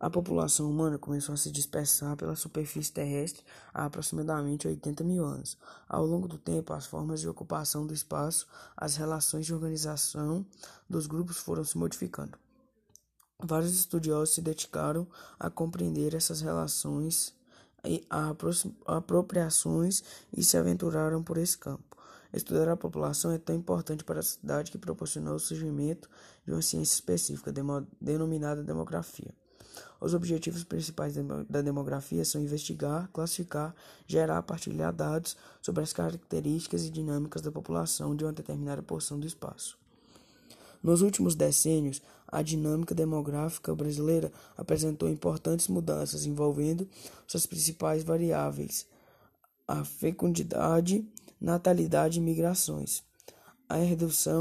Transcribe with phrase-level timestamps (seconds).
[0.00, 5.58] A população humana começou a se dispersar pela superfície terrestre há aproximadamente 80 mil anos.
[5.86, 10.46] Ao longo do tempo, as formas de ocupação do espaço, as relações de organização
[10.88, 12.38] dos grupos foram se modificando.
[13.38, 15.06] Vários estudiosos se dedicaram
[15.38, 17.34] a compreender essas relações
[17.84, 18.02] e
[18.86, 20.02] apropriações
[20.34, 21.94] e se aventuraram por esse campo.
[22.32, 26.08] Estudar a população é tão importante para a sociedade que proporcionou o surgimento
[26.46, 27.52] de uma ciência específica,
[28.00, 29.34] denominada demografia.
[30.00, 31.14] Os objetivos principais
[31.48, 33.74] da demografia são investigar, classificar,
[34.06, 39.26] gerar, partilhar dados sobre as características e dinâmicas da população de uma determinada porção do
[39.26, 39.78] espaço.
[40.82, 46.88] Nos últimos decênios, a dinâmica demográfica brasileira apresentou importantes mudanças envolvendo
[47.26, 48.86] suas principais variáveis:
[49.68, 51.06] a fecundidade,
[51.38, 53.02] natalidade e migrações.
[53.68, 54.28] A redução